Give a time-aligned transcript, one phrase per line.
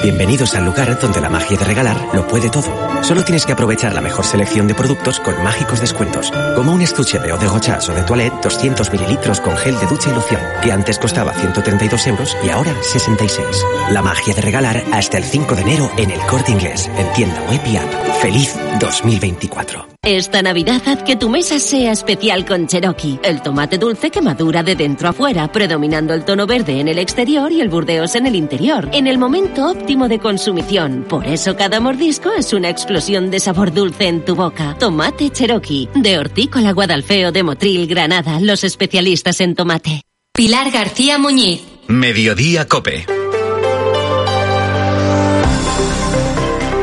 [0.00, 3.04] Bienvenidos al lugar donde la magia de regalar lo puede todo.
[3.04, 7.18] Solo tienes que aprovechar la mejor selección de productos con mágicos descuentos, como un estuche
[7.18, 10.40] de eau de gochas o de toilette 200 mililitros con gel de ducha y loción,
[10.62, 13.46] que antes costaba 132 euros y ahora 66.
[13.90, 17.40] La magia de regalar hasta el 5 de enero en el Corte Inglés, en tienda
[17.42, 17.92] web y app.
[18.22, 19.86] ¡Feliz 2024!
[20.04, 24.62] Esta Navidad haz que tu mesa sea especial con Cherokee, el tomate dulce que madura
[24.62, 28.26] de dentro a fuera, predominando el tono verde en el exterior y el burdeos en
[28.26, 31.04] el interior, en el momento óptimo de consumición.
[31.08, 34.76] Por eso cada mordisco es una explosión de sabor dulce en tu boca.
[34.78, 40.02] Tomate Cherokee, de Hortícola Guadalfeo de Motril, Granada, los especialistas en tomate.
[40.34, 41.62] Pilar García Muñiz.
[41.88, 43.06] Mediodía Cope.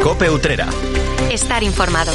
[0.01, 0.67] Cope Utrera.
[1.29, 2.11] Estar informado.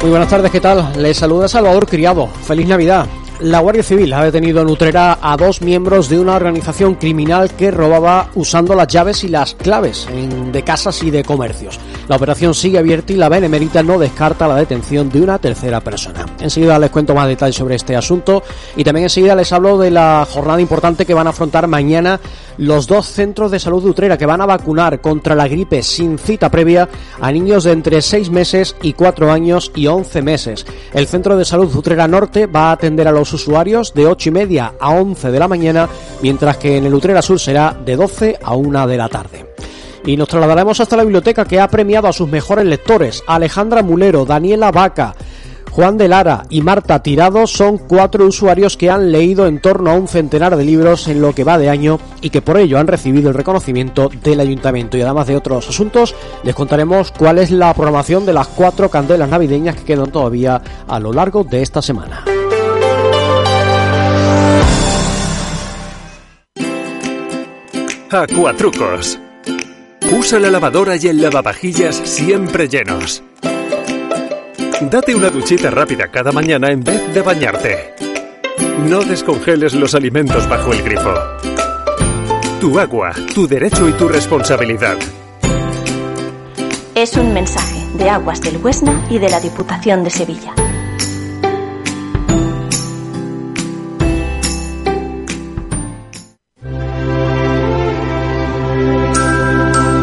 [0.00, 0.92] Muy buenas tardes, ¿qué tal?
[1.00, 2.26] Les saluda Salvador Criado.
[2.26, 3.06] Feliz Navidad.
[3.38, 7.70] La Guardia Civil ha detenido en Utrera a dos miembros de una organización criminal que
[7.70, 10.06] robaba usando las llaves y las claves
[10.52, 11.80] de casas y de comercios.
[12.06, 16.26] La operación sigue abierta y la Benemérita no descarta la detención de una tercera persona.
[16.38, 18.42] Enseguida les cuento más detalles sobre este asunto
[18.76, 22.20] y también enseguida les hablo de la jornada importante que van a afrontar mañana
[22.58, 26.18] los dos centros de salud de Utrera que van a vacunar contra la gripe sin
[26.18, 26.88] cita previa
[27.20, 30.66] a niños de entre 6 meses y 4 años y 11 meses.
[30.92, 34.32] El centro de salud Utrera Norte va a atender a los usuarios de 8 y
[34.32, 35.88] media a 11 de la mañana,
[36.22, 39.46] mientras que en el Utrera Sur será de 12 a 1 de la tarde.
[40.04, 44.24] Y nos trasladaremos hasta la biblioteca que ha premiado a sus mejores lectores, Alejandra Mulero,
[44.24, 45.14] Daniela Vaca,
[45.70, 49.94] Juan de Lara y Marta Tirado son cuatro usuarios que han leído en torno a
[49.94, 52.86] un centenar de libros en lo que va de año y que por ello han
[52.86, 54.96] recibido el reconocimiento del ayuntamiento.
[54.96, 59.28] Y además de otros asuntos, les contaremos cuál es la programación de las cuatro candelas
[59.28, 62.24] navideñas que quedan todavía a lo largo de esta semana.
[68.10, 69.20] Acuatrucos.
[70.12, 73.22] Usa la lavadora y el lavavajillas siempre llenos.
[74.80, 77.94] Date una duchita rápida cada mañana en vez de bañarte.
[78.88, 81.12] No descongeles los alimentos bajo el grifo.
[82.62, 84.96] Tu agua, tu derecho y tu responsabilidad.
[86.94, 90.54] Es un mensaje de Aguas del Huesna y de la Diputación de Sevilla.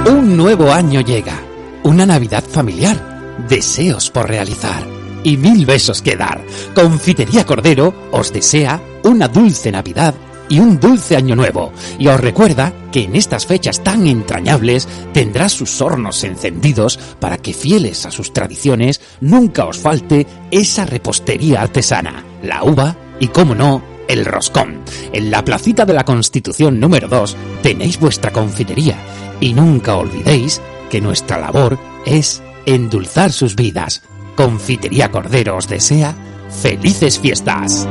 [0.06, 1.34] Un nuevo año llega,
[1.82, 3.17] una Navidad familiar,
[3.48, 4.84] deseos por realizar
[5.24, 6.42] y mil besos que dar.
[6.74, 10.16] Confitería Cordero os desea una dulce Navidad
[10.50, 11.74] y un dulce año nuevo.
[12.00, 17.54] Y os recuerda que en estas fechas tan entrañables tendrá sus hornos encendidos para que
[17.54, 23.82] fieles a sus tradiciones nunca os falte esa repostería artesana, la uva y, como no,
[24.08, 24.82] el roscón.
[25.12, 28.98] En la placita de la Constitución número 2 tenéis vuestra confitería
[29.40, 34.04] y nunca olvidéis que nuestra labor es endulzar sus vidas.
[34.36, 36.14] Confitería Cordero os desea
[36.62, 37.88] felices fiestas.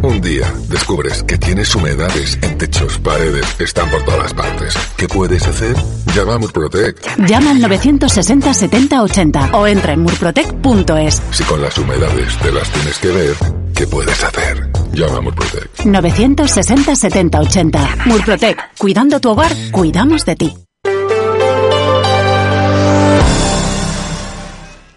[0.00, 4.74] Un día descubres que tienes humedades en techos, paredes, están por todas partes.
[4.96, 5.74] ¿Qué puedes hacer?
[6.14, 7.26] Llama a Murprotec.
[7.26, 11.22] Llama al 960 70 80 o entra en murprotec.es.
[11.32, 13.34] Si con las humedades te las tienes que ver,
[13.74, 14.70] ¿qué puedes hacer?
[14.92, 15.84] Llama a Murprotec.
[15.84, 17.96] 960 70 80.
[18.06, 18.78] Murprotec.
[18.78, 20.67] Cuidando tu hogar, cuidamos de ti.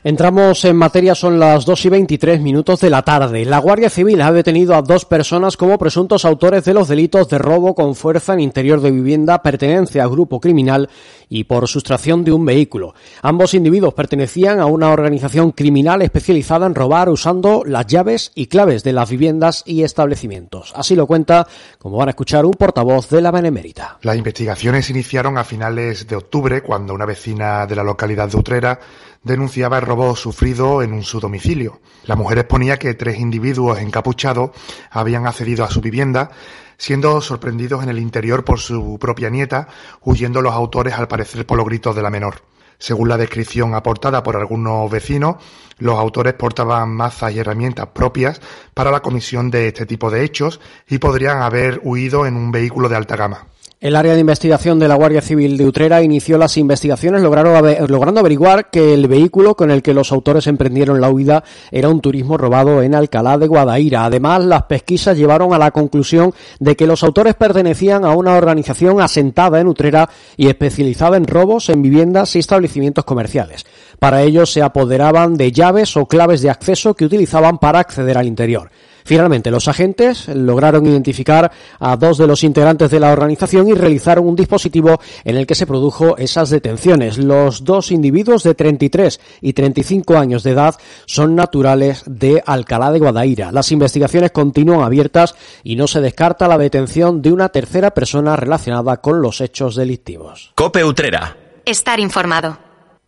[0.03, 3.45] Entramos en materia, son las 2 y 23 minutos de la tarde.
[3.45, 7.37] La Guardia Civil ha detenido a dos personas como presuntos autores de los delitos de
[7.37, 10.89] robo con fuerza en interior de vivienda, pertenencia a grupo criminal
[11.29, 12.95] y por sustracción de un vehículo.
[13.21, 18.83] Ambos individuos pertenecían a una organización criminal especializada en robar usando las llaves y claves
[18.83, 20.73] de las viviendas y establecimientos.
[20.75, 21.45] Así lo cuenta,
[21.77, 23.99] como van a escuchar, un portavoz de la Benemérita.
[24.01, 28.79] Las investigaciones iniciaron a finales de octubre cuando una vecina de la localidad de Utrera
[29.23, 31.81] denunciaba el robo sufrido en su domicilio.
[32.05, 34.51] La mujer exponía que tres individuos encapuchados
[34.89, 36.31] habían accedido a su vivienda,
[36.77, 39.67] siendo sorprendidos en el interior por su propia nieta,
[40.01, 42.41] huyendo los autores al parecer por los gritos de la menor.
[42.79, 45.35] Según la descripción aportada por algunos vecinos,
[45.77, 48.41] los autores portaban mazas y herramientas propias
[48.73, 52.89] para la comisión de este tipo de hechos y podrían haber huido en un vehículo
[52.89, 53.50] de alta gama.
[53.81, 58.69] El área de investigación de la Guardia Civil de Utrera inició las investigaciones logrando averiguar
[58.69, 62.83] que el vehículo con el que los autores emprendieron la huida era un turismo robado
[62.83, 64.05] en Alcalá de Guadaira.
[64.05, 69.01] Además, las pesquisas llevaron a la conclusión de que los autores pertenecían a una organización
[69.01, 70.07] asentada en Utrera
[70.37, 73.65] y especializada en robos en viviendas y establecimientos comerciales.
[73.97, 78.27] Para ello se apoderaban de llaves o claves de acceso que utilizaban para acceder al
[78.27, 78.69] interior.
[79.03, 84.27] Finalmente, los agentes lograron identificar a dos de los integrantes de la organización y realizaron
[84.27, 87.17] un dispositivo en el que se produjo esas detenciones.
[87.17, 90.75] Los dos individuos de 33 y 35 años de edad
[91.05, 93.51] son naturales de Alcalá de Guadaira.
[93.51, 98.97] Las investigaciones continúan abiertas y no se descarta la detención de una tercera persona relacionada
[98.97, 100.51] con los hechos delictivos.
[100.55, 101.37] Cope Utrera.
[101.65, 102.57] Estar informado.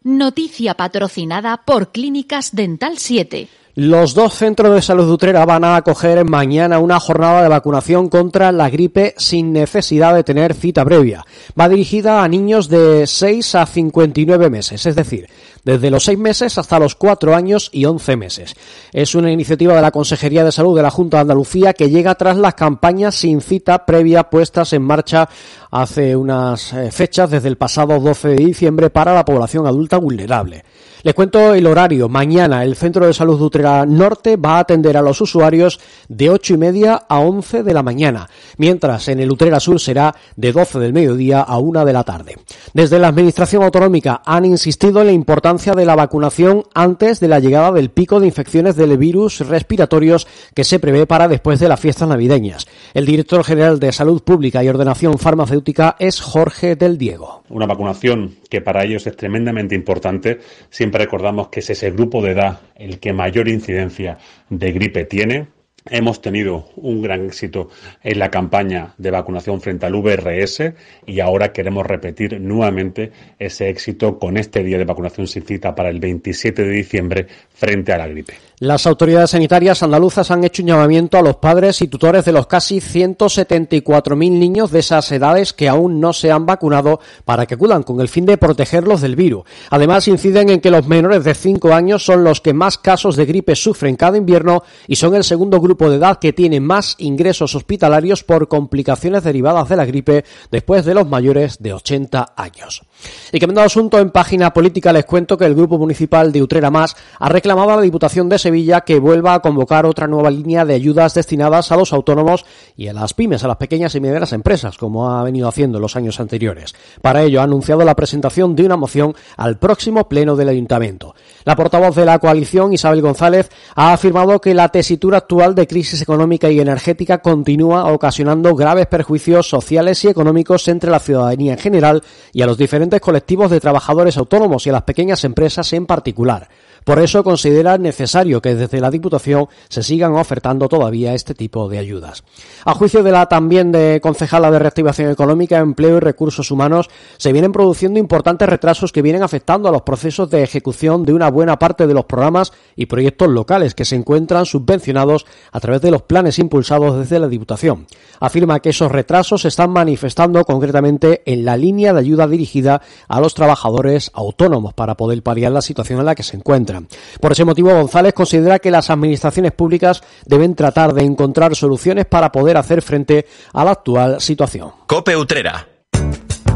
[0.04, 3.48] Noticia patrocinada por Clínicas Dental 7.
[3.76, 8.08] Los dos centros de salud de Utrera van a acoger mañana una jornada de vacunación
[8.08, 11.26] contra la gripe sin necesidad de tener cita previa.
[11.60, 15.28] Va dirigida a niños de 6 a 59 meses, es decir,
[15.64, 18.56] desde los 6 meses hasta los 4 años y 11 meses.
[18.92, 22.16] Es una iniciativa de la Consejería de Salud de la Junta de Andalucía que llega
[22.16, 25.30] tras las campañas sin cita previa puestas en marcha
[25.72, 30.64] hace unas eh, fechas desde el pasado 12 de diciembre para la población adulta vulnerable.
[31.02, 32.08] Les cuento el horario.
[32.08, 36.30] Mañana el Centro de Salud de Utrera Norte va a atender a los usuarios de
[36.30, 40.54] 8 y media a 11 de la mañana, mientras en el Utrera Sur será de
[40.54, 42.38] 12 del mediodía a 1 de la tarde.
[42.74, 47.40] Desde la Administración Autonómica han insistido en la importancia de la vacunación antes de la
[47.40, 51.80] llegada del pico de infecciones del virus respiratorios que se prevé para después de las
[51.80, 52.68] fiestas navideñas.
[52.96, 57.44] El director general de Salud Pública y Ordenación Farmacéutica es Jorge del Diego.
[57.50, 60.40] Una vacunación que para ellos es tremendamente importante.
[60.72, 64.18] Siempre recordamos que es ese grupo de edad el que mayor incidencia
[64.50, 65.50] de gripe tiene.
[65.90, 67.68] Hemos tenido un gran éxito
[68.02, 70.74] en la campaña de vacunación frente al VRS
[71.06, 75.90] y ahora queremos repetir nuevamente ese éxito con este día de vacunación sin cita para
[75.90, 78.34] el 27 de diciembre frente a la gripe.
[78.60, 82.48] Las autoridades sanitarias andaluzas han hecho un llamamiento a los padres y tutores de los
[82.48, 87.84] casi 174.000 niños de esas edades que aún no se han vacunado para que acudan
[87.84, 89.44] con el fin de protegerlos del virus.
[89.70, 93.26] Además, inciden en que los menores de 5 años son los que más casos de
[93.26, 97.56] gripe sufren cada invierno y son el segundo grupo de edad que tiene más ingresos
[97.56, 102.84] hospitalarios por complicaciones derivadas de la gripe después de los mayores de 80 años.
[103.32, 106.70] Y cambiando de asunto, en página política les cuento que el Grupo Municipal de Utrera
[106.70, 110.66] Más ha reclamado a la Diputación de Sevilla que vuelva a convocar otra nueva línea
[110.66, 112.46] de ayudas destinadas a los autónomos
[112.78, 115.82] y a las pymes, a las pequeñas y medianas empresas, como ha venido haciendo en
[115.82, 116.76] los años anteriores.
[117.02, 121.16] Para ello ha anunciado la presentación de una moción al próximo pleno del Ayuntamiento.
[121.44, 126.02] La portavoz de la coalición, Isabel González, ha afirmado que la tesitura actual de crisis
[126.02, 132.04] económica y energética continúa ocasionando graves perjuicios sociales y económicos entre la ciudadanía en general
[132.34, 136.50] y a los diferentes colectivos de trabajadores autónomos y a las pequeñas empresas en particular.
[136.84, 141.80] Por eso considera necesario que desde la Diputación se sigan ofertando todavía este tipo de
[141.80, 142.24] ayudas.
[142.66, 147.52] A juicio de la también concejala de reactivación económica, empleo y recursos humanos, se vienen
[147.52, 151.88] produciendo importantes retrasos que vienen afectando a los procesos de ejecución de una buena parte
[151.88, 156.40] de los programas y proyectos locales que se encuentran subvencionados a través de los planes
[156.40, 157.88] impulsados desde la Diputación.
[158.20, 163.20] Afirma que esos retrasos se están manifestando concretamente en la línea de ayuda dirigida a
[163.20, 166.73] los trabajadores autónomos para poder paliar la situación en la que se encuentran.
[167.20, 172.32] Por ese motivo, González considera que las administraciones públicas deben tratar de encontrar soluciones para
[172.32, 174.72] poder hacer frente a la actual situación.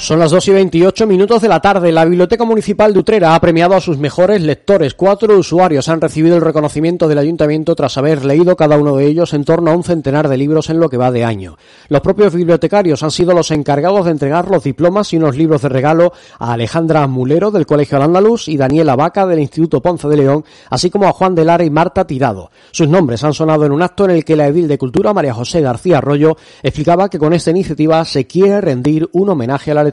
[0.00, 1.92] Son las 2 y 28 minutos de la tarde.
[1.92, 4.94] La Biblioteca Municipal de Utrera ha premiado a sus mejores lectores.
[4.94, 9.34] Cuatro usuarios han recibido el reconocimiento del ayuntamiento tras haber leído cada uno de ellos
[9.34, 11.58] en torno a un centenar de libros en lo que va de año.
[11.88, 15.68] Los propios bibliotecarios han sido los encargados de entregar los diplomas y unos libros de
[15.68, 20.16] regalo a Alejandra Mulero del Colegio Al Andaluz y Daniela Vaca del Instituto Ponce de
[20.16, 22.50] León, así como a Juan de Lara y Marta Tirado.
[22.70, 25.34] Sus nombres han sonado en un acto en el que la edil de Cultura, María
[25.34, 29.89] José García Arroyo, explicaba que con esta iniciativa se quiere rendir un homenaje a la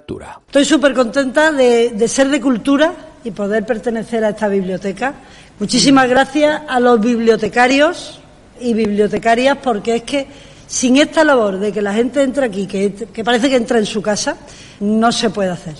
[0.48, 5.14] Estoy súper contenta de, ser de cultura y poder pertenecer a esta biblioteca.
[5.60, 8.20] Muchísimas gracias a los bibliotecarios
[8.60, 10.28] y bibliotecarias porque es que
[10.68, 13.86] sin esta labor de que la gente entre aquí, que, que parece que entra en
[13.86, 14.38] su casa,
[14.80, 15.76] no se puede hacer.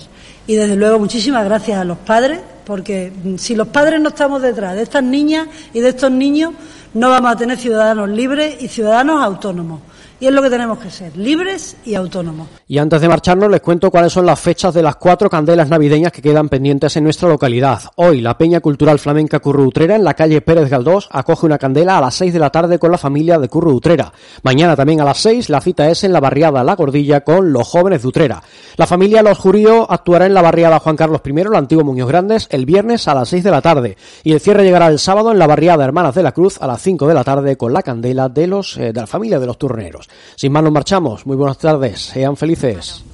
[0.46, 4.74] Y desde luego muchísimas gracias a los padres porque si los padres no estamos detrás
[4.74, 6.52] de estas niñas y de estos niños,
[6.92, 9.80] no vamos a tener ciudadanos libres y ciudadanos autónomos.
[10.20, 12.48] Y es lo que tenemos que ser, libres y autónomos.
[12.66, 16.10] Y antes de marcharnos les cuento cuáles son las fechas de las cuatro candelas navideñas
[16.10, 17.82] que quedan pendientes en nuestra localidad.
[17.94, 21.98] Hoy la Peña Cultural Flamenca Curro Utrera en la calle Pérez Galdós acoge una candela
[21.98, 24.12] a las seis de la tarde con la familia de Curro Utrera.
[24.42, 27.68] Mañana también a las seis la cita es en la barriada La Gordilla con los
[27.68, 28.42] jóvenes de Utrera.
[28.76, 32.48] La familia Los Juríos actuará en la barriada Juan Carlos I, el antiguo Muñoz Grandes,
[32.50, 33.96] el viernes a las seis de la tarde.
[34.24, 36.82] Y el cierre llegará el sábado en la barriada Hermanas de la Cruz a las
[36.82, 39.58] cinco de la tarde con la candela de, los, eh, de la familia de los
[39.58, 40.07] turneros.
[40.36, 41.26] Sin más nos marchamos.
[41.26, 42.00] Muy buenas tardes.
[42.00, 43.04] Sean felices.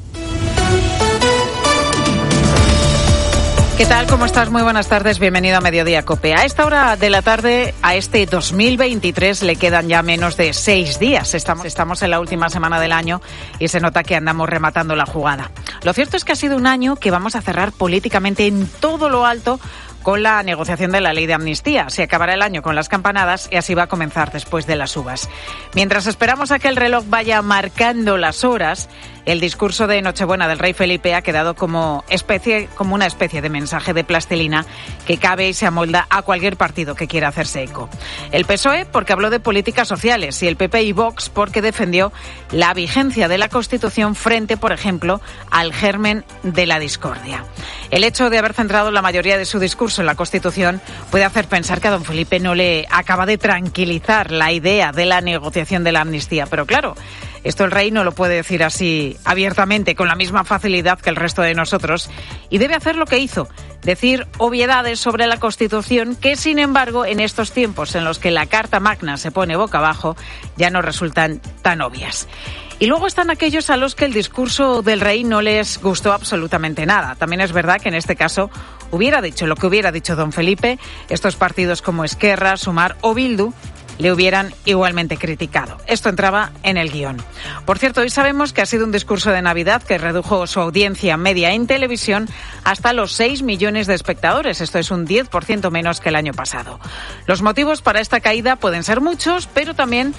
[3.76, 4.06] ¿Qué tal?
[4.06, 4.52] ¿Cómo estás?
[4.52, 5.18] Muy buenas tardes.
[5.18, 6.32] Bienvenido a Mediodía Cope.
[6.32, 11.00] A esta hora de la tarde, a este 2023, le quedan ya menos de seis
[11.00, 11.34] días.
[11.34, 13.20] Estamos, estamos en la última semana del año
[13.58, 15.50] y se nota que andamos rematando la jugada.
[15.82, 19.08] Lo cierto es que ha sido un año que vamos a cerrar políticamente en todo
[19.08, 19.58] lo alto
[20.04, 21.88] con la negociación de la ley de amnistía.
[21.88, 24.96] Se acabará el año con las campanadas y así va a comenzar después de las
[24.96, 25.28] uvas.
[25.74, 28.88] Mientras esperamos a que el reloj vaya marcando las horas,
[29.24, 33.48] el discurso de Nochebuena del rey Felipe ha quedado como, especie, como una especie de
[33.48, 34.66] mensaje de plastilina
[35.06, 37.88] que cabe y se amolda a cualquier partido que quiera hacerse eco.
[38.30, 42.12] El PSOE porque habló de políticas sociales y el PP y Vox porque defendió
[42.50, 47.44] la vigencia de la Constitución frente, por ejemplo, al germen de la discordia.
[47.90, 51.46] El hecho de haber centrado la mayoría de su discurso en la Constitución puede hacer
[51.46, 55.84] pensar que a don Felipe no le acaba de tranquilizar la idea de la negociación
[55.84, 56.46] de la amnistía.
[56.46, 56.94] Pero claro,
[57.44, 61.16] esto el rey no lo puede decir así abiertamente, con la misma facilidad que el
[61.16, 62.10] resto de nosotros,
[62.48, 63.48] y debe hacer lo que hizo,
[63.82, 68.46] decir obviedades sobre la Constitución que, sin embargo, en estos tiempos en los que la
[68.46, 70.16] Carta Magna se pone boca abajo,
[70.56, 72.26] ya no resultan tan obvias.
[72.80, 76.86] Y luego están aquellos a los que el discurso del rey no les gustó absolutamente
[76.86, 77.14] nada.
[77.14, 78.50] También es verdad que en este caso
[78.94, 83.52] hubiera dicho lo que hubiera dicho don Felipe, estos partidos como Esquerra, Sumar o Bildu
[83.98, 85.76] le hubieran igualmente criticado.
[85.86, 87.18] Esto entraba en el guion.
[87.64, 91.16] Por cierto, hoy sabemos que ha sido un discurso de Navidad que redujo su audiencia
[91.16, 92.28] media en televisión
[92.64, 94.60] hasta los 6 millones de espectadores.
[94.60, 96.80] Esto es un 10% menos que el año pasado.
[97.26, 100.14] Los motivos para esta caída pueden ser muchos, pero también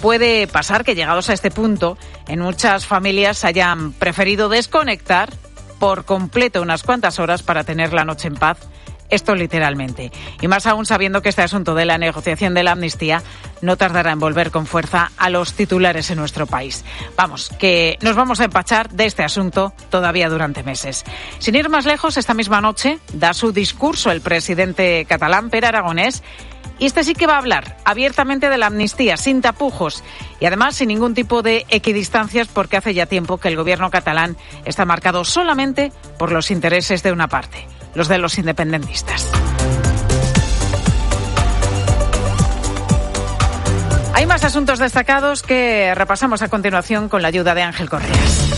[0.00, 5.30] puede pasar que llegados a este punto, en muchas familias hayan preferido desconectar
[5.78, 8.58] por completo unas cuantas horas para tener la noche en paz
[9.10, 10.12] esto literalmente.
[10.40, 13.22] Y más aún sabiendo que este asunto de la negociación de la amnistía
[13.60, 16.84] no tardará en volver con fuerza a los titulares en nuestro país.
[17.16, 21.04] Vamos, que nos vamos a empachar de este asunto todavía durante meses.
[21.38, 26.22] Sin ir más lejos, esta misma noche da su discurso el presidente catalán, Per Aragonés,
[26.78, 30.04] y este sí que va a hablar abiertamente de la amnistía, sin tapujos
[30.40, 34.36] y además sin ningún tipo de equidistancias, porque hace ya tiempo que el gobierno catalán
[34.64, 39.30] está marcado solamente por los intereses de una parte los de los independentistas.
[44.14, 48.57] Hay más asuntos destacados que repasamos a continuación con la ayuda de Ángel Correas.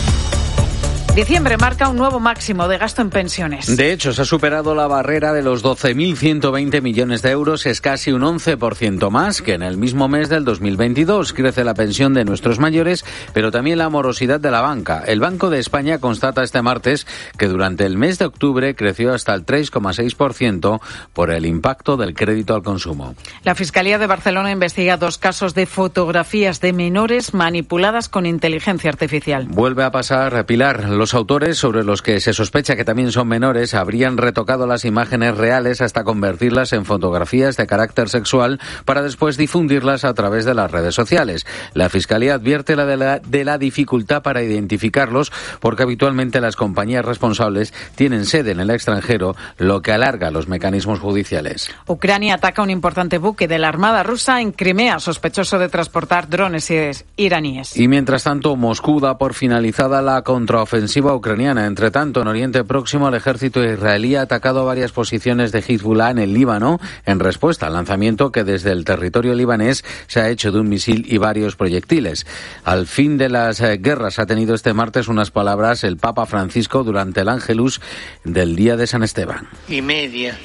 [1.21, 3.77] Diciembre marca un nuevo máximo de gasto en pensiones.
[3.77, 7.67] De hecho, se ha superado la barrera de los 12.120 millones de euros.
[7.67, 11.33] Es casi un 11% más que en el mismo mes del 2022.
[11.33, 15.03] Crece la pensión de nuestros mayores, pero también la morosidad de la banca.
[15.05, 17.05] El Banco de España constata este martes
[17.37, 20.81] que durante el mes de octubre creció hasta el 3,6%
[21.13, 23.13] por el impacto del crédito al consumo.
[23.43, 29.45] La Fiscalía de Barcelona investiga dos casos de fotografías de menores manipuladas con inteligencia artificial.
[29.47, 33.73] Vuelve a pasar, Pilar, los autores, sobre los que se sospecha que también son menores,
[33.73, 40.05] habrían retocado las imágenes reales hasta convertirlas en fotografías de carácter sexual para después difundirlas
[40.05, 41.45] a través de las redes sociales.
[41.73, 47.03] La Fiscalía advierte la de, la, de la dificultad para identificarlos porque habitualmente las compañías
[47.03, 51.69] responsables tienen sede en el extranjero, lo que alarga los mecanismos judiciales.
[51.87, 56.71] Ucrania ataca un importante buque de la Armada rusa en Crimea, sospechoso de transportar drones
[57.17, 57.75] iraníes.
[57.75, 61.67] Y mientras tanto, Moscú da por finalizada la contraofensiva ofensiva ucraniana.
[61.67, 66.17] Entre tanto, en Oriente Próximo, el ejército israelí ha atacado varias posiciones de Hezbollah en
[66.19, 70.59] el Líbano en respuesta al lanzamiento que desde el territorio libanés se ha hecho de
[70.59, 72.27] un misil y varios proyectiles.
[72.65, 76.83] Al fin de las eh, guerras ha tenido este martes unas palabras el Papa Francisco
[76.83, 77.79] durante el Ángelus
[78.25, 79.47] del día de San Esteban.
[79.69, 80.37] Y media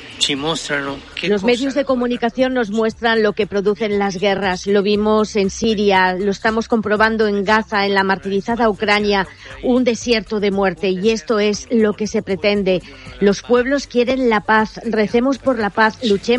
[1.22, 4.66] Los medios de comunicación nos muestran lo que producen las guerras.
[4.66, 9.26] Lo vimos en Siria, lo estamos comprobando en Gaza, en la martirizada Ucrania,
[9.62, 10.90] un desierto de muerte.
[10.90, 12.82] Y esto es lo que se pretende.
[13.20, 14.80] Los pueblos quieren la paz.
[14.84, 16.36] Recemos por la paz, luchemos